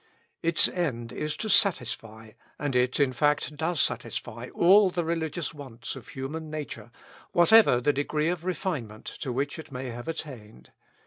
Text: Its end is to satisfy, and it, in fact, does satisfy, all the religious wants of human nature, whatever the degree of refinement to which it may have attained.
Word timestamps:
Its 0.41 0.67
end 0.67 1.11
is 1.13 1.37
to 1.37 1.47
satisfy, 1.47 2.31
and 2.57 2.75
it, 2.75 2.99
in 2.99 3.13
fact, 3.13 3.55
does 3.55 3.79
satisfy, 3.79 4.49
all 4.51 4.89
the 4.89 5.05
religious 5.05 5.53
wants 5.53 5.95
of 5.95 6.07
human 6.07 6.49
nature, 6.49 6.89
whatever 7.33 7.79
the 7.79 7.93
degree 7.93 8.29
of 8.29 8.43
refinement 8.43 9.05
to 9.05 9.31
which 9.31 9.59
it 9.59 9.71
may 9.71 9.91
have 9.91 10.07
attained. 10.07 10.71